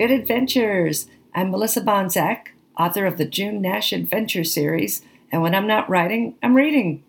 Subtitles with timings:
[0.00, 1.08] Good adventures!
[1.34, 6.36] I'm Melissa Banczak, author of the June Nash Adventure series, and when I'm not writing,
[6.42, 7.04] I'm reading.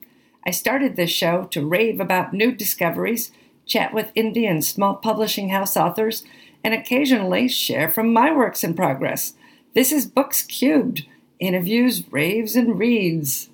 [0.46, 3.32] I started this show to rave about new discoveries,
[3.66, 6.26] chat with indie and small publishing house authors,
[6.66, 9.36] and occasionally share from my works in progress.
[9.74, 11.06] This is Books Cubed
[11.40, 13.48] interviews, raves, and reads.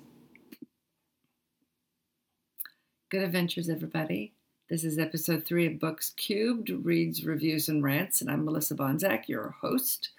[3.08, 4.32] Good adventures, everybody.
[4.68, 9.26] This is episode three of Books Cubed, Reads, Reviews, and Rants, and I'm Melissa Banczak,
[9.26, 10.10] your host.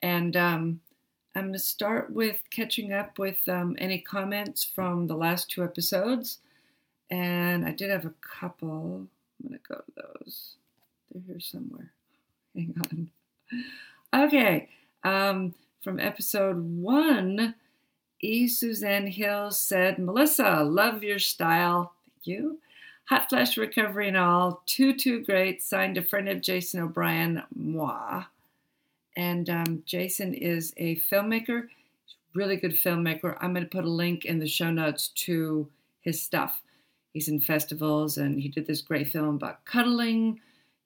[0.00, 0.80] And um,
[1.34, 5.64] I'm going to start with catching up with um, any comments from the last two
[5.64, 6.38] episodes.
[7.10, 9.08] And I did have a couple.
[9.42, 10.54] I'm going to go to those.
[11.10, 11.90] They're here somewhere.
[12.54, 13.10] Hang
[14.12, 14.26] on.
[14.26, 14.68] Okay.
[15.02, 15.52] Um,
[15.82, 17.56] from episode one,
[18.20, 18.46] E.
[18.46, 21.92] Suzanne Hill said, Melissa, love your style.
[22.06, 22.58] Thank you.
[23.10, 24.62] Hot Flash Recovery and all.
[24.66, 25.64] Too, too great.
[25.64, 28.22] Signed a friend of Jason O'Brien, moi.
[29.16, 31.66] And um, Jason is a filmmaker,
[32.34, 33.36] really good filmmaker.
[33.40, 35.68] I'm going to put a link in the show notes to
[36.02, 36.62] his stuff.
[37.12, 40.38] He's in festivals and he did this great film about cuddling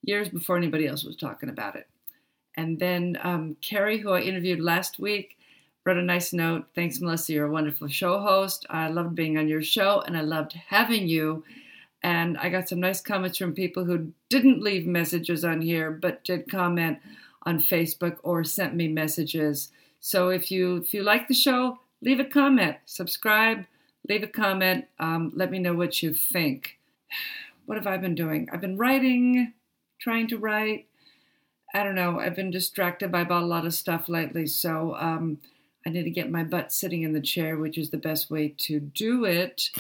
[0.03, 1.89] years before anybody else was talking about it.
[2.57, 5.37] And then um, Carrie, who I interviewed last week,
[5.85, 6.65] wrote a nice note.
[6.75, 7.35] Thanks, Melissa.
[7.35, 8.65] You're a wonderful show host.
[8.71, 11.45] I loved being on your show and I loved having you.
[12.05, 16.23] And I got some nice comments from people who didn't leave messages on here, but
[16.23, 16.99] did comment
[17.45, 19.71] on Facebook or sent me messages.
[20.01, 23.65] So if you if you like the show, leave a comment, subscribe,
[24.07, 24.85] leave a comment.
[24.99, 26.79] Um, let me know what you think.
[27.67, 28.51] What have I been doing?
[28.53, 29.55] I've been writing,
[29.99, 30.87] trying to write.
[31.75, 32.21] I don't know.
[32.21, 35.39] I've been distracted by about a lot of stuff lately, so um,
[35.87, 38.55] I need to get my butt sitting in the chair, which is the best way
[38.59, 39.71] to do it.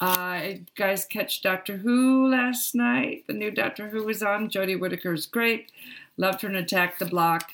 [0.00, 3.24] Uh, guys, catch Doctor Who last night.
[3.26, 4.48] The new Doctor Who was on.
[4.48, 5.70] Jodie Whittaker is great.
[6.16, 7.52] Loved her in Attack the Block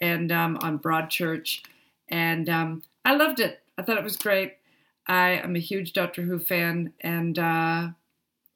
[0.00, 1.60] and um, on Broadchurch.
[2.08, 3.60] And um, I loved it.
[3.78, 4.54] I thought it was great.
[5.06, 7.88] I am a huge Doctor Who fan and uh,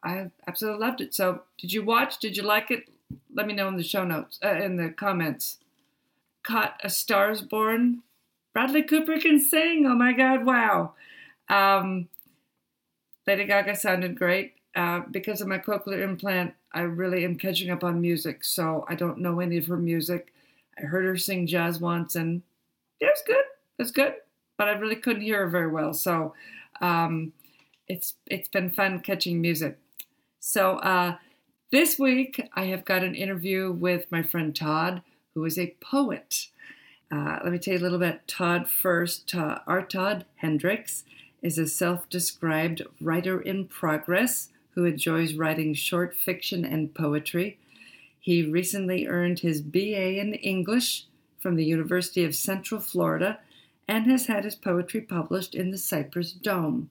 [0.03, 1.15] I absolutely loved it.
[1.15, 2.19] So, did you watch?
[2.19, 2.85] Did you like it?
[3.33, 5.59] Let me know in the show notes, uh, in the comments.
[6.43, 8.03] Caught a Stars Born.
[8.53, 9.87] Bradley Cooper can sing.
[9.87, 10.95] Oh my God, wow.
[11.49, 12.09] Um,
[13.29, 14.55] Lady Gaga sounded great.
[14.75, 18.95] Uh, because of my cochlear implant, I really am catching up on music, so I
[18.95, 20.33] don't know any of her music.
[20.79, 22.41] I heard her sing jazz once, and
[23.01, 23.37] it was good.
[23.37, 24.15] It was good,
[24.57, 25.93] but I really couldn't hear her very well.
[25.93, 26.33] So
[26.81, 27.35] um,
[27.87, 29.79] it's it's been fun catching music.
[30.41, 31.17] So uh,
[31.71, 35.03] this week I have got an interview with my friend Todd,
[35.35, 36.47] who is a poet.
[37.13, 38.27] Uh, let me tell you a little bit.
[38.27, 39.35] Todd first.
[39.35, 41.05] Uh, our Todd Hendricks
[41.43, 47.59] is a self described writer in progress who enjoys writing short fiction and poetry.
[48.21, 51.07] He recently earned his BA in English
[51.39, 53.39] from the University of Central Florida
[53.87, 56.91] and has had his poetry published in the Cypress Dome.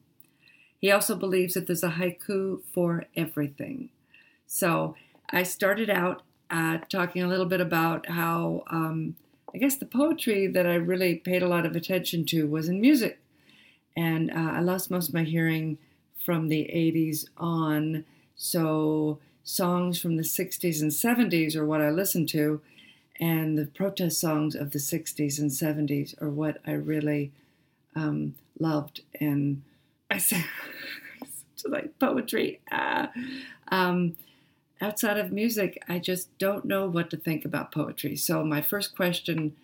[0.80, 3.90] He also believes that there's a haiku for everything.
[4.46, 4.96] So
[5.30, 9.16] I started out uh, talking a little bit about how um,
[9.54, 12.80] I guess the poetry that I really paid a lot of attention to was in
[12.80, 13.20] music
[13.98, 15.80] and uh, I lost most of my hearing
[16.24, 18.06] from the 80s on.
[18.36, 22.62] So songs from the 60s and 70s are what I listen to,
[23.20, 27.32] and the protest songs of the 60s and 70s are what I really
[27.96, 29.02] um, loved.
[29.20, 29.64] And
[30.12, 30.46] I said,
[31.58, 32.60] to like poetry.
[32.72, 33.08] Uh,
[33.70, 34.16] um,
[34.80, 38.16] outside of music, I just don't know what to think about poetry.
[38.16, 39.56] So my first question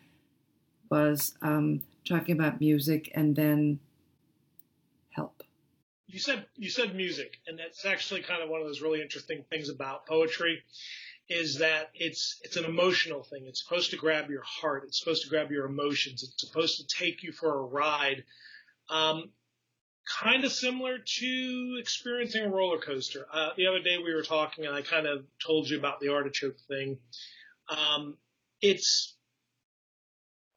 [0.90, 3.80] was um, talking about music, and then?
[6.14, 9.46] You said you said music, and that's actually kind of one of those really interesting
[9.50, 10.62] things about poetry,
[11.28, 13.46] is that it's it's an emotional thing.
[13.48, 14.84] It's supposed to grab your heart.
[14.86, 16.22] It's supposed to grab your emotions.
[16.22, 18.26] It's supposed to take you for a ride.
[18.92, 19.32] Um,
[20.08, 23.26] kind of similar to experiencing a roller coaster.
[23.34, 26.10] Uh, the other day we were talking, and I kind of told you about the
[26.10, 27.00] artichoke thing.
[27.68, 28.18] Um,
[28.62, 29.16] it's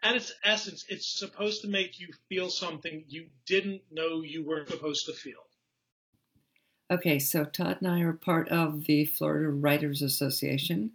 [0.03, 4.67] at its essence, it's supposed to make you feel something you didn't know you were
[4.67, 5.46] supposed to feel.
[6.91, 10.93] Okay, so Todd and I are part of the Florida Writers Association,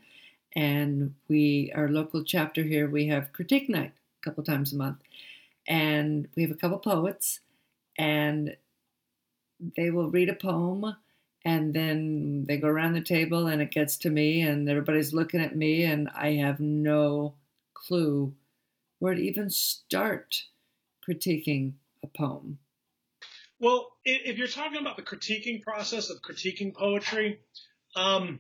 [0.55, 4.99] and we, our local chapter here, we have critique night a couple times a month,
[5.67, 7.41] and we have a couple poets,
[7.97, 8.55] and
[9.75, 10.95] they will read a poem,
[11.45, 15.41] and then they go around the table, and it gets to me, and everybody's looking
[15.41, 17.35] at me, and I have no
[17.73, 18.33] clue
[18.99, 20.45] where to even start
[21.07, 21.73] critiquing
[22.03, 22.59] a poem?
[23.61, 27.39] Well, if you're talking about the critiquing process of critiquing poetry,
[27.95, 28.39] um,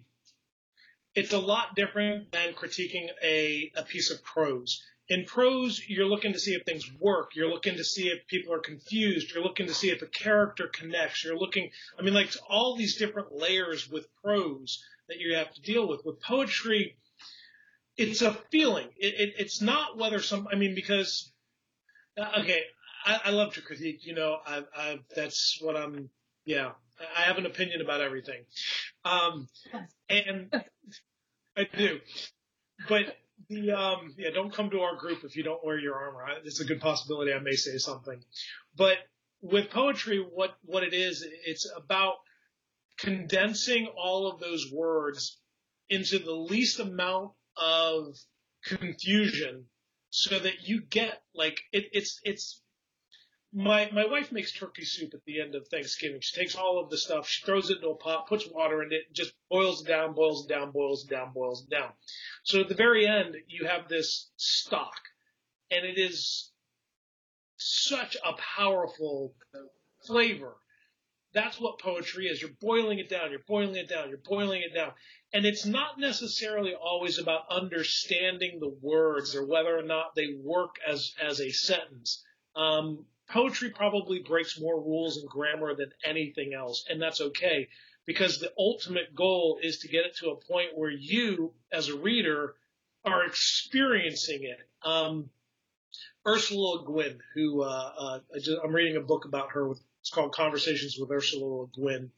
[1.13, 4.83] it's a lot different than critiquing a, a piece of prose.
[5.09, 7.35] In prose, you're looking to see if things work.
[7.35, 9.31] You're looking to see if people are confused.
[9.31, 11.23] You're looking to see if a character connects.
[11.23, 11.69] You're looking,
[11.99, 16.03] I mean, like all these different layers with prose that you have to deal with.
[16.03, 16.97] With poetry,
[17.95, 18.87] it's a feeling.
[18.97, 21.31] It, it, it's not whether some, I mean, because,
[22.17, 22.63] uh, okay,
[23.05, 26.09] I, I love to critique, you know, I, I, that's what I'm,
[26.45, 26.71] yeah,
[27.17, 28.43] I have an opinion about everything.
[29.05, 29.47] Um,
[30.09, 30.53] and
[31.57, 31.99] I do,
[32.87, 33.17] but
[33.49, 36.25] the um, yeah, don't come to our group if you don't wear your armor.
[36.43, 38.19] It's a good possibility I may say something,
[38.77, 38.97] but
[39.41, 42.15] with poetry, what what it is, it's about
[42.99, 45.39] condensing all of those words
[45.89, 48.15] into the least amount of
[48.63, 49.65] confusion
[50.09, 52.61] so that you get like it, it's it's
[53.53, 56.21] my my wife makes turkey soup at the end of Thanksgiving.
[56.21, 58.93] She takes all of the stuff, she throws it into a pot, puts water in
[58.93, 61.91] it, just boils it down, boils it down, boils it down, boils it down.
[62.43, 65.01] So at the very end, you have this stock,
[65.69, 66.51] and it is
[67.57, 69.35] such a powerful
[70.07, 70.55] flavor.
[71.33, 72.41] That's what poetry is.
[72.41, 74.91] You're boiling it down, you're boiling it down, you're boiling it down.
[75.33, 80.75] And it's not necessarily always about understanding the words or whether or not they work
[80.85, 82.23] as, as a sentence.
[82.55, 87.67] Um, poetry probably breaks more rules and grammar than anything else, and that's okay
[88.05, 91.97] because the ultimate goal is to get it to a point where you, as a
[91.97, 92.55] reader,
[93.05, 94.59] are experiencing it.
[94.83, 95.29] Um,
[96.27, 99.67] Ursula Le Guin, who uh, uh, I am reading a book about her.
[99.67, 102.11] With, it's called Conversations with Ursula Le Guin,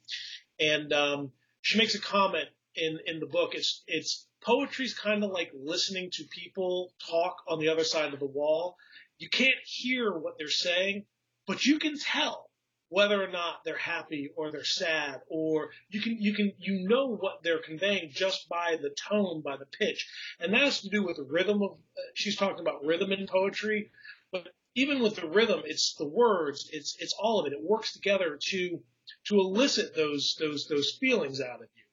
[0.60, 1.32] and um,
[1.62, 3.54] she makes a comment in in the book.
[3.54, 8.20] It's it's poetry's kind of like listening to people talk on the other side of
[8.20, 8.76] the wall
[9.24, 11.06] you can't hear what they're saying,
[11.48, 12.50] but you can tell
[12.90, 17.16] whether or not they're happy or they're sad or you can you can you know
[17.16, 20.10] what they're conveying just by the tone by the pitch.
[20.42, 23.26] And that has to do with the rhythm of uh, she's talking about rhythm in
[23.26, 23.92] poetry
[24.32, 27.54] but even with the rhythm it's the words it's it's all of it.
[27.54, 28.80] It works together to
[29.28, 31.84] to elicit those those those feelings out of you.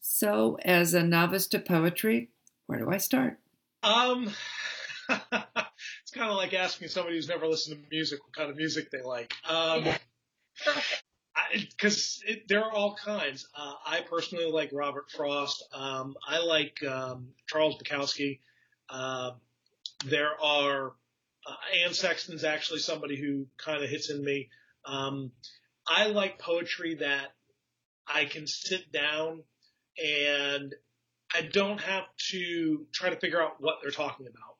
[0.00, 2.30] So as a novice to poetry
[2.66, 3.38] where do i start?
[3.84, 4.32] Um
[5.08, 8.90] it's kind of like asking somebody who's never listened to music what kind of music
[8.90, 9.32] they like.
[9.48, 9.84] Um,
[11.52, 13.46] because there are all kinds.
[13.56, 15.64] Uh, I personally like Robert Frost.
[15.72, 18.40] Um, I like um, Charles Bukowski.
[18.88, 19.32] Uh,
[20.06, 20.92] there are
[21.46, 24.48] uh, Anne Sexton's actually somebody who kind of hits in me.
[24.84, 25.32] Um,
[25.86, 27.28] I like poetry that
[28.06, 29.42] I can sit down
[30.02, 30.74] and
[31.34, 34.53] I don't have to try to figure out what they're talking about.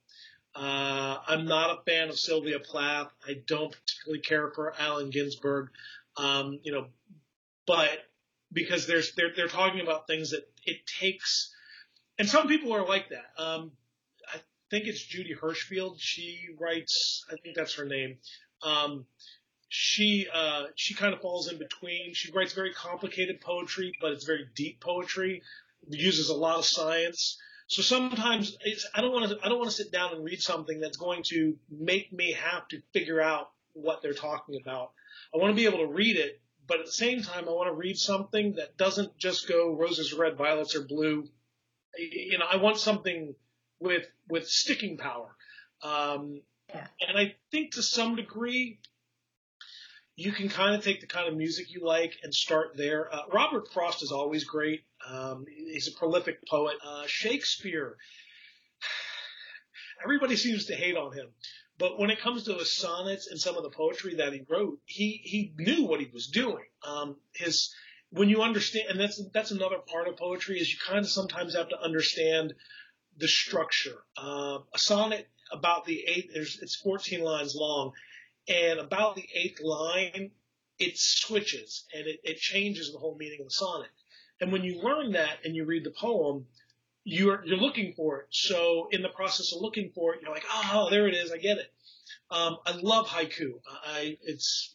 [0.55, 3.11] Uh, I'm not a fan of Sylvia Plath.
[3.27, 5.71] I don't particularly care for Allen Ginsberg.
[6.17, 6.87] Um, you know,
[7.67, 7.99] but
[8.53, 11.53] because there's they're they're talking about things that it takes,
[12.19, 13.43] and some people are like that.
[13.43, 13.73] Um,
[14.33, 14.39] I
[14.71, 15.97] think it's Judy Hirschfield.
[15.99, 17.25] She writes.
[17.31, 18.19] I think that's her name.
[18.63, 19.07] Um,
[19.69, 22.15] she uh, she kind of falls in between.
[22.15, 25.43] She writes very complicated poetry, but it's very deep poetry.
[25.89, 27.39] Uses a lot of science.
[27.75, 28.57] So sometimes
[28.95, 31.25] I don't want to I don't want to sit down and read something that's going
[31.31, 34.93] to make me have to figure out what they're talking about.
[35.35, 37.69] I want to be able to read it, but at the same time I want
[37.69, 41.27] to read something that doesn't just go roses are red, violets are blue.
[41.99, 43.35] You know, I want something
[43.81, 45.35] with with sticking power.
[45.83, 46.87] Um, yeah.
[47.09, 48.79] And I think to some degree,
[50.17, 53.13] you can kind of take the kind of music you like and start there.
[53.13, 54.85] Uh, Robert Frost is always great.
[55.09, 56.77] Um, he's a prolific poet.
[56.85, 57.97] Uh, Shakespeare,
[60.05, 61.27] everybody seems to hate on him.
[61.79, 64.79] But when it comes to his sonnets and some of the poetry that he wrote,
[64.85, 66.65] he, he knew what he was doing.
[66.87, 67.75] Um, his,
[68.11, 71.57] when you understand, and that's, that's another part of poetry is you kind of sometimes
[71.57, 72.55] have to understand
[73.19, 73.97] the structure.
[74.17, 77.93] Uh, a sonnet about the eight, it's 14 lines long
[78.49, 80.31] and about the eighth line,
[80.79, 83.91] it switches and it, it changes the whole meaning of the sonnet.
[84.41, 86.47] And when you learn that and you read the poem,
[87.05, 88.27] you're you're looking for it.
[88.31, 91.37] So in the process of looking for it, you're like, oh, there it is, I
[91.39, 91.73] get it.
[92.31, 93.61] Um, I love haiku.
[93.85, 94.75] I it's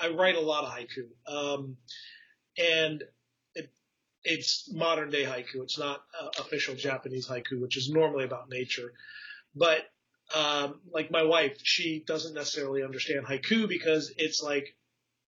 [0.00, 1.76] I write a lot of haiku, um,
[2.56, 3.02] and
[3.54, 3.70] it,
[4.22, 5.62] it's modern day haiku.
[5.62, 8.92] It's not uh, official Japanese haiku, which is normally about nature.
[9.54, 9.82] But
[10.34, 14.74] um, like my wife, she doesn't necessarily understand haiku because it's like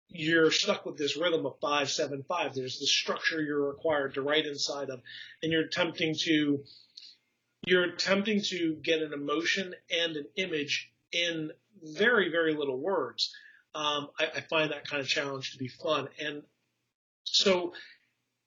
[0.09, 2.55] you're stuck with this rhythm of five, seven, five.
[2.55, 5.01] There's this structure you're required to write inside of,
[5.43, 6.65] and you're attempting to
[7.67, 11.51] you're attempting to get an emotion and an image in
[11.83, 13.35] very, very little words.
[13.75, 16.43] Um, I, I find that kind of challenge to be fun, and
[17.25, 17.73] so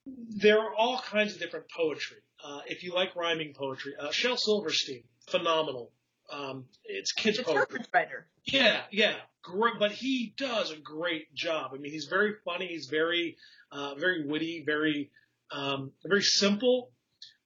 [0.06, 2.18] there are all kinds of different poetry.
[2.44, 5.92] Uh, if you like rhyming poetry, uh, Shel Silverstein, phenomenal.
[6.32, 7.62] Um, it's kids The poetry.
[7.66, 8.28] children's writer.
[8.46, 9.74] Yeah, yeah, great.
[9.80, 11.72] But he does a great job.
[11.74, 12.68] I mean, he's very funny.
[12.68, 13.38] He's very,
[13.72, 15.12] uh, very witty, very,
[15.52, 16.92] um, very simple.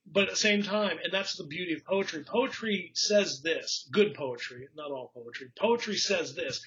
[0.08, 2.24] But at the same time, and that's the beauty of poetry.
[2.24, 3.88] Poetry says this.
[3.92, 5.48] Good poetry, not all poetry.
[5.58, 6.64] Poetry says this.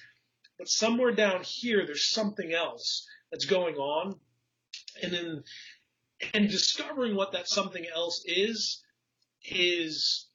[0.57, 4.19] But somewhere down here, there's something else that's going on,
[5.01, 5.43] and then
[6.33, 8.83] and discovering what that something else is
[9.45, 10.28] is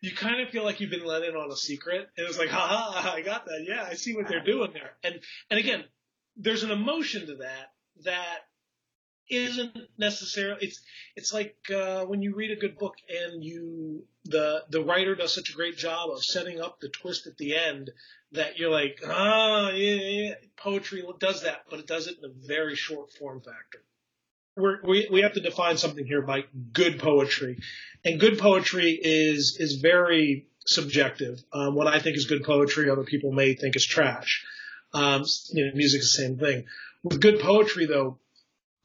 [0.00, 2.08] you kind of feel like you've been let in on a secret.
[2.16, 3.64] And it's like, ha ha, I got that.
[3.66, 4.92] Yeah, I see what they're doing there.
[5.02, 5.84] And and again,
[6.36, 7.72] there's an emotion to that
[8.04, 8.38] that
[9.30, 10.80] isn't necessarily it's
[11.14, 15.34] it's like uh, when you read a good book and you the the writer does
[15.34, 17.90] such a great job of setting up the twist at the end
[18.32, 20.34] that you're like ah yeah, yeah.
[20.56, 23.82] poetry does that but it does it in a very short form factor
[24.58, 27.58] we we have to define something here by good poetry.
[28.04, 31.42] And good poetry is is very subjective.
[31.52, 34.44] Um, what I think is good poetry other people may think is trash.
[34.92, 36.64] Um, you know music is the same thing.
[37.02, 38.18] With good poetry though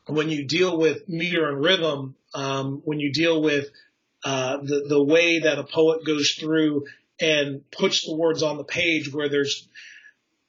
[0.07, 3.69] when you deal with meter and rhythm, um, when you deal with
[4.23, 6.85] uh, the the way that a poet goes through
[7.19, 9.67] and puts the words on the page, where there's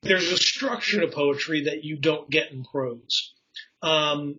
[0.02, 3.32] there's a structure to poetry that you don't get in prose.
[3.82, 4.38] Um,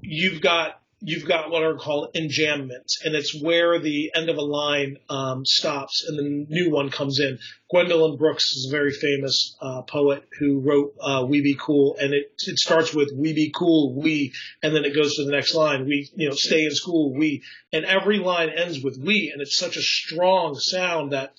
[0.00, 4.42] you've got you've got what are called enjambments, and it's where the end of a
[4.42, 7.38] line um, stops and the new one comes in.
[7.70, 12.12] Gwendolyn Brooks is a very famous uh, poet who wrote uh, "We Be Cool," and
[12.12, 14.32] it it starts with "We be cool, we,"
[14.62, 15.86] and then it goes to the next line.
[15.86, 17.42] We you know stay in school, we,
[17.72, 21.34] and every line ends with "we," and it's such a strong sound that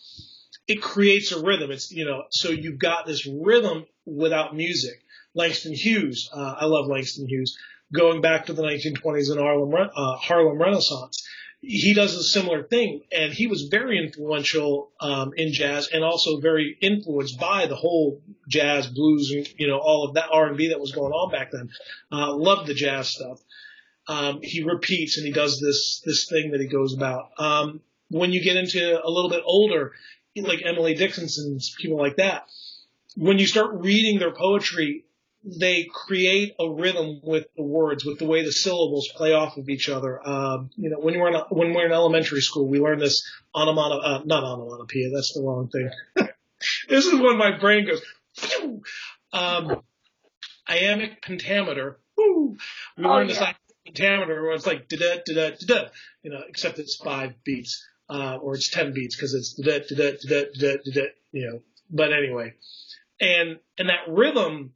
[0.67, 1.71] it creates a rhythm.
[1.71, 5.03] It's you know so you've got this rhythm without music.
[5.33, 7.55] Langston Hughes, uh, I love Langston Hughes
[7.93, 11.27] going back to the 1920s and Harlem, uh, Harlem Renaissance.
[11.63, 16.39] He does a similar thing, and he was very influential um, in jazz, and also
[16.39, 20.79] very influenced by the whole jazz, blues, and you know all of that R&B that
[20.79, 21.69] was going on back then.
[22.11, 23.39] Uh, loved the jazz stuff.
[24.07, 27.29] Um, he repeats and he does this this thing that he goes about.
[27.37, 29.93] Um, when you get into a little bit older,
[30.35, 32.47] like Emily Dickinson, people like that,
[33.15, 35.05] when you start reading their poetry,
[35.43, 39.69] they create a rhythm with the words, with the way the syllables play off of
[39.69, 40.25] each other.
[40.27, 43.23] Um, you know, when we're in when we're in elementary school, we learn this
[43.55, 45.09] onomatopoeia, uh, not onomatopoeia.
[45.13, 45.89] That's the wrong thing.
[46.89, 48.01] this is when my brain goes.
[48.35, 48.81] Phew!
[49.33, 49.81] Um,
[50.69, 51.99] iambic pentameter.
[52.17, 52.57] Woo!
[52.97, 55.89] We Oh, learn this iambic pentameter where it's like da da da da da.
[56.21, 59.95] You know, except it's five beats, uh, or it's ten beats because it's da da
[59.95, 61.01] da da da da da.
[61.31, 62.53] You know, but anyway,
[63.19, 64.73] and and that rhythm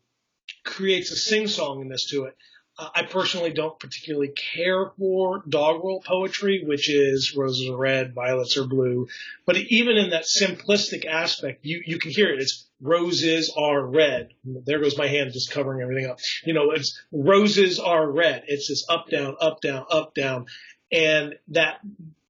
[0.66, 2.36] creates a sing songiness to it.
[2.78, 8.58] Uh, I personally don't particularly care for doggerel poetry, which is roses are red, violets
[8.58, 9.08] are blue.
[9.46, 12.42] But even in that simplistic aspect, you, you can hear it.
[12.42, 14.34] It's roses are red.
[14.44, 16.20] There goes my hand just covering everything up.
[16.44, 18.44] You know, it's roses are red.
[18.48, 20.48] It's this up, down, up, down, up, down.
[20.92, 21.80] And that,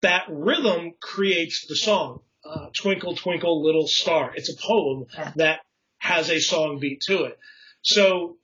[0.02, 2.22] that rhythm creates the song.
[2.48, 4.32] Uh, twinkle, twinkle, little star.
[4.36, 5.62] It's a poem that
[5.98, 7.40] has a song beat to it.
[7.86, 8.38] So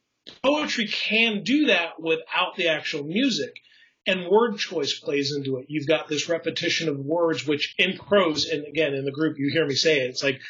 [0.43, 3.53] poetry can do that without the actual music.
[4.07, 5.65] And word choice plays into it.
[5.67, 9.51] You've got this repetition of words, which in prose, and again, in the group, you
[9.51, 10.41] hear me say it, it's like,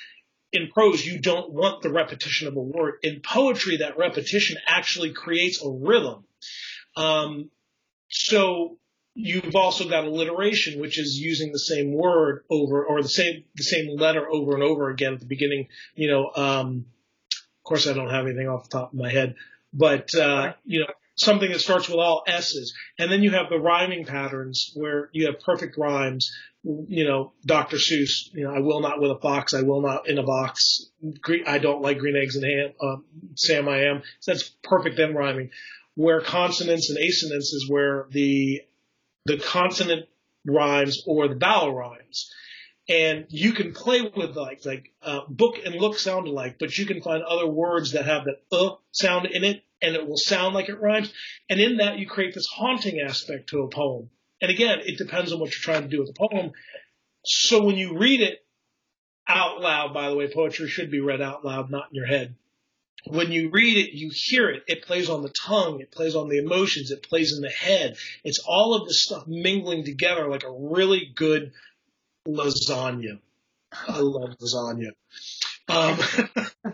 [0.53, 2.95] in prose, you don't want the repetition of a word.
[3.03, 6.25] In poetry, that repetition actually creates a rhythm.
[6.95, 7.49] Um,
[8.09, 8.77] so
[9.15, 13.63] you've also got alliteration, which is using the same word over, or the same, the
[13.63, 15.67] same letter over and over again at the beginning.
[15.95, 16.85] You know, um,
[17.71, 19.35] course, I don't have anything off the top of my head,
[19.73, 23.59] but uh, you know, something that starts with all S's, and then you have the
[23.59, 26.31] rhyming patterns where you have perfect rhymes.
[26.63, 27.77] You know, Dr.
[27.77, 28.31] Seuss.
[28.33, 29.53] You know, I will not with a fox.
[29.53, 30.85] I will not in a box.
[31.21, 32.73] Green, I don't like green eggs and ham.
[32.79, 32.97] Uh,
[33.35, 34.03] Sam, I am.
[34.19, 35.51] So that's perfect end rhyming.
[35.95, 38.61] Where consonants and assonance is where the
[39.25, 40.07] the consonant
[40.45, 42.31] rhymes or the vowel rhymes
[42.89, 46.85] and you can play with like like uh, book and look sound alike, but you
[46.85, 50.53] can find other words that have that uh sound in it, and it will sound
[50.55, 51.13] like it rhymes.
[51.49, 54.09] And in that, you create this haunting aspect to a poem.
[54.41, 56.51] And again, it depends on what you're trying to do with the poem.
[57.23, 58.43] So when you read it
[59.27, 62.35] out loud, by the way, poetry should be read out loud, not in your head.
[63.05, 64.63] When you read it, you hear it.
[64.67, 65.79] It plays on the tongue.
[65.81, 66.91] It plays on the emotions.
[66.91, 67.97] It plays in the head.
[68.23, 71.51] It's all of this stuff mingling together like a really good
[72.27, 73.19] lasagna.
[73.71, 74.91] I love lasagna.
[75.67, 75.97] Um,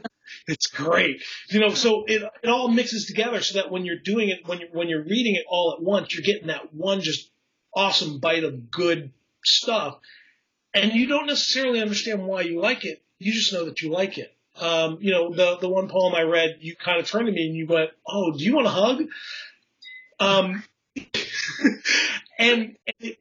[0.48, 1.22] It's great.
[1.50, 4.60] You know, so it, it all mixes together so that when you're doing it, when
[4.60, 7.30] you're, when you're reading it all at once, you're getting that one just
[7.74, 9.12] awesome bite of good
[9.44, 10.00] stuff.
[10.74, 13.04] And you don't necessarily understand why you like it.
[13.20, 14.34] You just know that you like it.
[14.60, 17.46] Um, you know, the, the one poem I read, you kind of turned to me
[17.48, 19.04] and you went, Oh, do you want a hug?
[20.20, 20.64] Um,
[22.40, 22.76] and,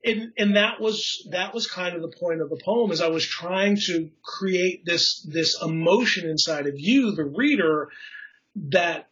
[0.05, 3.09] and, and that was, that was kind of the point of the poem is I
[3.09, 7.89] was trying to create this, this emotion inside of you, the reader,
[8.71, 9.09] that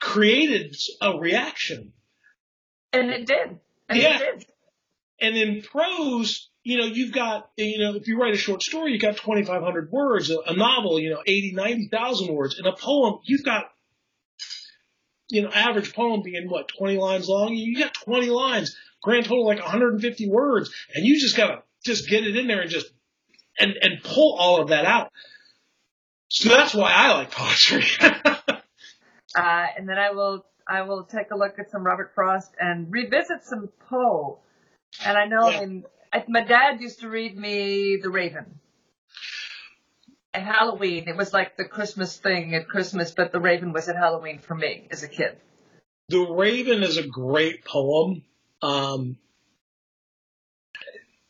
[0.00, 1.92] created a reaction.
[2.92, 3.58] And it did.
[3.88, 4.16] And yeah.
[4.16, 4.46] It did.
[5.20, 8.92] And in prose, you know, you've got, you know, if you write a short story,
[8.92, 10.30] you've got 2,500 words.
[10.30, 12.58] A novel, you know, 80, 90,000 words.
[12.58, 13.70] In a poem, you've got,
[15.28, 17.54] you know, average poem being what, 20 lines long?
[17.54, 22.26] You got 20 lines, grand total like 150 words, and you just gotta just get
[22.26, 22.86] it in there and just,
[23.58, 25.10] and, and pull all of that out.
[26.28, 27.84] So that's why I like poetry.
[28.00, 32.90] uh, and then I will, I will take a look at some Robert Frost and
[32.90, 34.40] revisit some Poe.
[35.04, 35.62] And I know, yeah.
[35.62, 35.84] in
[36.28, 38.60] my dad used to read me The Raven.
[40.34, 43.94] At Halloween, it was like the Christmas thing at Christmas, but The Raven was at
[43.94, 45.36] Halloween for me as a kid.
[46.08, 48.24] The Raven is a great poem.
[48.60, 49.16] Um,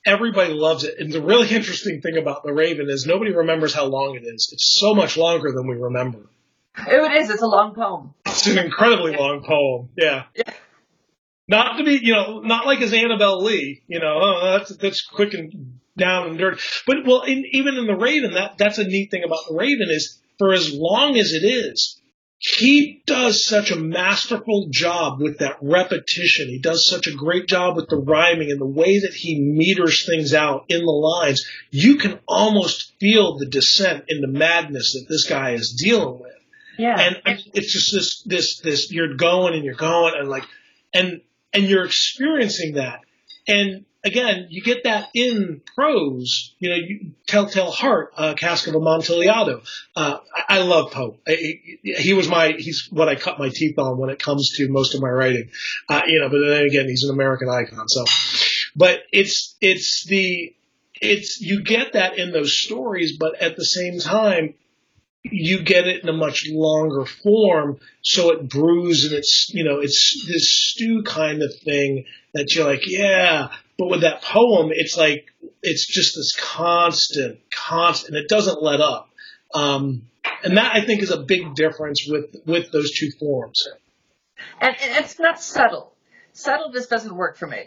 [0.06, 0.98] everybody loves it.
[0.98, 4.48] And the really interesting thing about The Raven is nobody remembers how long it is.
[4.52, 6.20] It's so much longer than we remember.
[6.76, 7.30] Oh, it is.
[7.30, 8.14] It's a long poem.
[8.26, 9.90] It's an incredibly long poem.
[9.96, 10.24] Yeah.
[10.34, 10.52] yeah.
[11.46, 15.02] Not to be, you know, not like as Annabel Lee, you know, oh, that's that's
[15.02, 16.60] quick and down and dirty.
[16.86, 19.88] But well, in, even in the Raven, that that's a neat thing about the Raven
[19.90, 22.00] is for as long as it is,
[22.38, 26.48] he does such a masterful job with that repetition.
[26.48, 30.04] He does such a great job with the rhyming and the way that he meters
[30.06, 31.46] things out in the lines.
[31.70, 36.32] You can almost feel the descent into madness that this guy is dealing with.
[36.78, 37.00] Yeah.
[37.00, 40.44] And it's just this, this, this, you're going and you're going and like,
[40.92, 41.22] and
[41.54, 43.00] and you're experiencing that.
[43.46, 46.54] And again, you get that in prose.
[46.58, 49.62] You know, you, Telltale Heart, uh, Cask of Amontillado.
[49.96, 51.16] Uh, I, I love Poe.
[51.26, 54.94] He, was my, he's what I cut my teeth on when it comes to most
[54.94, 55.50] of my writing.
[55.88, 57.88] Uh, you know, but then again, he's an American icon.
[57.88, 58.04] So,
[58.76, 60.54] but it's, it's the,
[61.00, 64.54] it's, you get that in those stories, but at the same time,
[65.24, 69.80] you get it in a much longer form, so it brews and it's you know
[69.80, 74.96] it's this stew kind of thing that you're like yeah, but with that poem it's
[74.96, 75.26] like
[75.62, 79.08] it's just this constant, constant, and it doesn't let up,
[79.54, 80.02] um,
[80.42, 83.66] and that I think is a big difference with with those two forms.
[84.60, 85.94] And, and it's not subtle.
[86.34, 87.64] Subtle just doesn't work for me,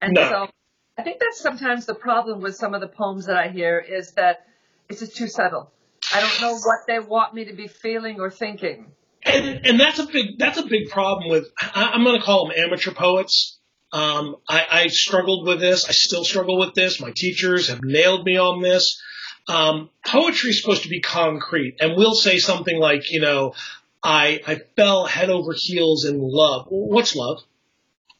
[0.00, 0.28] and no.
[0.28, 0.48] so
[0.96, 4.12] I think that's sometimes the problem with some of the poems that I hear is
[4.12, 4.46] that
[4.88, 5.72] it's just too subtle
[6.12, 8.92] I don't know what they want me to be feeling or thinking.
[9.22, 12.48] And, and that's a big that's a big problem with I, am going to call
[12.48, 13.58] them amateur poets.
[13.92, 15.84] Um, I, I struggled with this.
[15.84, 17.00] I still struggle with this.
[17.00, 19.02] My teachers have nailed me on this.
[19.48, 23.54] Um, poetry is supposed to be concrete, and we'll say something like, you know,
[24.02, 26.66] I I fell head over heels in love.
[26.68, 27.42] What's love?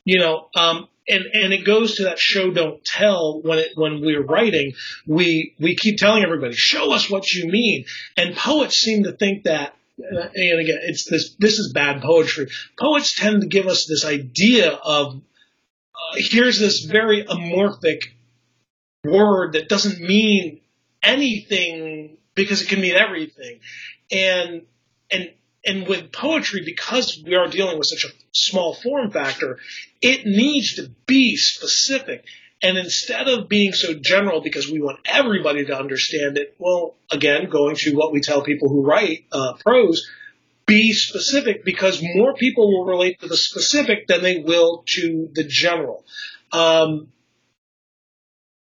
[0.05, 4.01] You know, um, and and it goes to that show don't tell when it when
[4.01, 4.73] we're writing
[5.07, 7.85] we we keep telling everybody show us what you mean.
[8.17, 12.49] And poets seem to think that uh, and again it's this this is bad poetry.
[12.79, 18.05] Poets tend to give us this idea of uh, here's this very amorphic
[19.05, 20.61] word that doesn't mean
[21.03, 23.61] anything because it can mean everything.
[24.11, 24.63] And
[25.11, 25.31] and
[25.65, 29.59] and with poetry, because we are dealing with such a small form factor,
[30.01, 32.25] it needs to be specific.
[32.63, 37.49] And instead of being so general because we want everybody to understand it, well, again,
[37.49, 40.11] going to what we tell people who write uh, prose,
[40.67, 45.45] be specific because more people will relate to the specific than they will to the
[45.45, 46.05] general.
[46.53, 47.09] Um,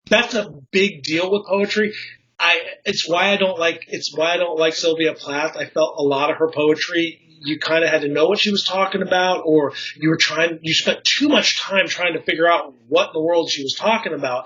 [0.08, 1.94] that's a big deal with poetry.
[2.40, 5.56] I it's why I don't like it's why I don't like Sylvia Plath.
[5.56, 8.50] I felt a lot of her poetry you kind of had to know what she
[8.50, 12.46] was talking about, or you were trying you spent too much time trying to figure
[12.46, 14.44] out what in the world she was talking about.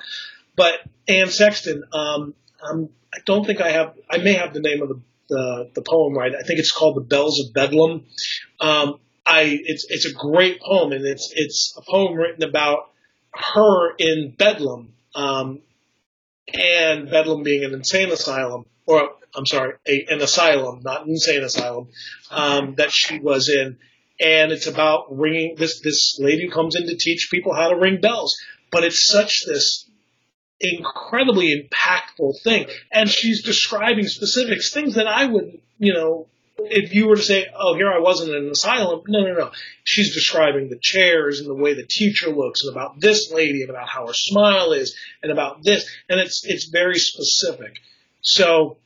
[0.56, 0.74] But
[1.08, 3.94] Anne Sexton, um, um, I don't think I have.
[4.08, 6.32] I may have the name of the the, the poem right.
[6.34, 8.04] I think it's called "The Bells of Bedlam."
[8.60, 12.90] Um, I it's it's a great poem, and it's it's a poem written about
[13.34, 14.94] her in Bedlam.
[15.14, 15.60] Um,
[16.52, 21.42] and Bedlam being an insane asylum, or I'm sorry, a, an asylum, not an insane
[21.42, 21.88] asylum,
[22.30, 23.78] um, that she was in.
[24.20, 28.00] And it's about ringing this this lady comes in to teach people how to ring
[28.00, 28.36] bells.
[28.70, 29.90] But it's such this
[30.60, 32.66] incredibly impactful thing.
[32.92, 36.28] And she's describing specifics, things that I would, you know,
[36.58, 39.50] if you were to say, oh, here I was in an asylum, no, no, no.
[39.82, 43.70] She's describing the chairs and the way the teacher looks and about this lady and
[43.70, 45.88] about how her smile is and about this.
[46.08, 47.80] And it's, it's very specific.
[48.22, 48.76] So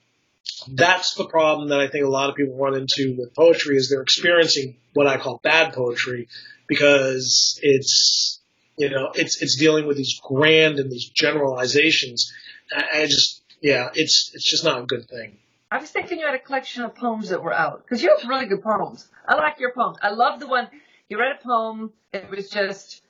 [0.67, 3.91] that's the problem that I think a lot of people run into with poetry is
[3.91, 6.29] they're experiencing what I call bad poetry
[6.67, 8.41] because it's,
[8.77, 12.33] you know, it's, it's dealing with these grand and these generalizations.
[12.75, 15.37] I, I just, yeah, it's, it's just not a good thing.
[15.71, 18.29] I was thinking you had a collection of poems that were out because you have
[18.29, 19.07] really good poems.
[19.27, 19.99] I like your poems.
[20.03, 20.69] I love the one
[21.09, 21.93] you read a poem.
[22.13, 23.03] It was just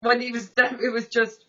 [0.00, 0.78] when he was done.
[0.82, 1.44] It was just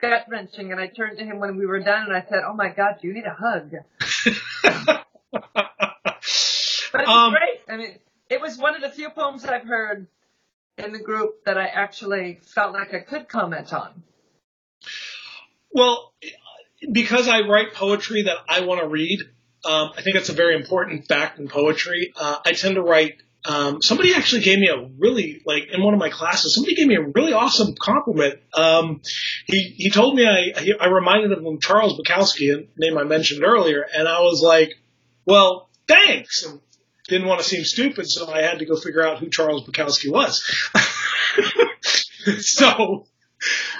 [0.00, 2.54] gut wrenching, and I turned to him when we were done, and I said, "Oh
[2.54, 3.72] my God, you need a hug?"
[6.92, 7.60] but it was um, great.
[7.68, 7.98] I mean,
[8.30, 10.06] it was one of the few poems I've heard
[10.76, 14.04] in the group that I actually felt like I could comment on.
[15.72, 16.12] Well,
[16.92, 19.20] because I write poetry that I want to read,
[19.64, 22.12] um, I think that's a very important fact in poetry.
[22.16, 23.22] Uh, I tend to write.
[23.44, 26.54] Um, somebody actually gave me a really like in one of my classes.
[26.54, 28.40] Somebody gave me a really awesome compliment.
[28.52, 29.00] Um,
[29.46, 33.44] he he told me I I reminded him of Charles Bukowski, a name I mentioned
[33.44, 34.74] earlier, and I was like,
[35.24, 36.44] well, thanks.
[36.44, 36.60] And
[37.08, 40.12] didn't want to seem stupid, so I had to go figure out who Charles Bukowski
[40.12, 40.44] was.
[42.40, 43.06] so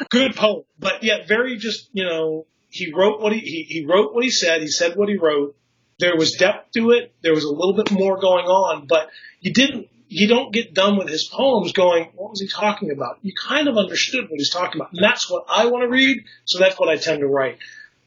[0.08, 4.14] good poem, but yet very just you know he wrote what he, he he wrote
[4.14, 4.62] what he said.
[4.62, 5.56] He said what he wrote
[5.98, 7.14] there was depth to it.
[7.22, 10.96] There was a little bit more going on, but you didn't, you don't get done
[10.96, 13.18] with his poems going, what was he talking about?
[13.22, 14.92] You kind of understood what he's talking about.
[14.92, 16.24] And that's what I want to read.
[16.44, 17.58] So that's what I tend to write.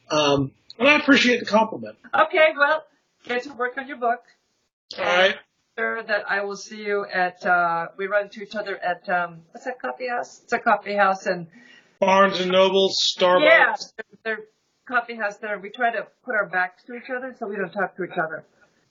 [0.10, 1.98] Um, and I appreciate the compliment.
[2.14, 2.50] Okay.
[2.58, 2.84] Well,
[3.26, 4.22] get to work on your book.
[4.98, 5.36] All right.
[5.78, 9.42] Sure that I will see you at, uh, we run into each other at, um,
[9.52, 10.42] what's that coffee house?
[10.44, 11.48] It's a coffee house and
[12.00, 13.42] Barnes and Noble, Starbucks.
[13.44, 13.76] Yeah.
[13.96, 14.46] They're, they're
[14.88, 15.60] coffee house there.
[15.60, 18.18] We try to put our backs to each other so we don't talk to each
[18.18, 18.44] other.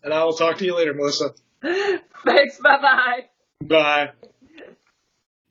[0.03, 1.35] And I will talk to you later, Melissa.
[1.63, 2.59] thanks.
[2.59, 3.25] Bye bye.
[3.63, 4.11] Bye.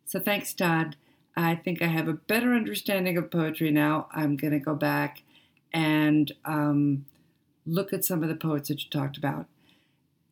[0.05, 0.95] So thanks, Todd.
[1.37, 4.07] I think I have a better understanding of poetry now.
[4.11, 5.21] I'm going to go back
[5.71, 7.05] and um,
[7.65, 9.45] look at some of the poets that you talked about.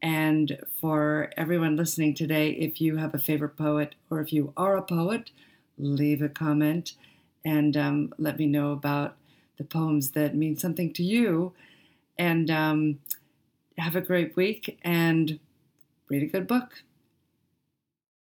[0.02, 4.78] And for everyone listening today, if you have a favorite poet or if you are
[4.78, 5.32] a poet,
[5.78, 6.93] leave a comment
[7.46, 9.15] and um, let me know about
[9.58, 11.54] the poems that mean something to you.
[12.17, 13.00] And um,
[13.78, 15.39] have a great week and
[16.10, 16.84] read a good book.